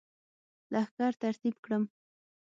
لښکر 0.71 1.11
ترتیب 1.21 1.55
کړم. 1.65 1.83